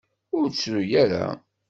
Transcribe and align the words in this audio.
Ur 0.37 0.45
ttru 0.49 0.81
ara. 1.03 1.25